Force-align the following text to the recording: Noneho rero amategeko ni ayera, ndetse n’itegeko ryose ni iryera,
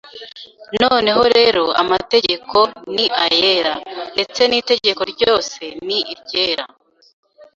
Noneho 0.81 1.21
rero 1.37 1.63
amategeko 1.81 2.57
ni 2.95 3.05
ayera, 3.25 3.73
ndetse 4.13 4.41
n’itegeko 4.45 5.01
ryose 5.13 5.61
ni 5.87 5.99
iryera, 6.13 6.65